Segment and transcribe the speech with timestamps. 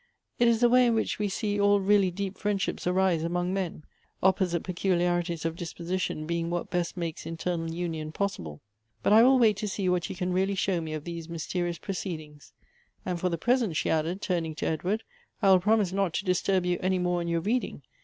[0.39, 3.83] It is the way in which we see all really deep friendships arise among men;
[4.23, 8.61] opposite peculiarities of disposition being what best makes internal union possible.
[9.03, 11.77] But I will wait to see what you can really show me of these mysterious
[11.77, 12.51] proceedings;
[13.05, 15.03] and for the present," she added, turning to Edward,"
[15.43, 17.83] I will promise not to disturb you any more in your reading.